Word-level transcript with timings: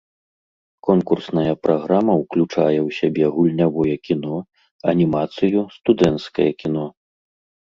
Конкурсная 0.87 1.51
праграма 1.65 2.13
ўключае 2.21 2.77
ў 2.77 2.89
сябе 3.01 3.25
гульнявое 3.35 3.93
кіно, 4.09 4.35
анімацыю, 4.95 5.59
студэнцкае 5.77 6.49
кіно. 6.65 6.85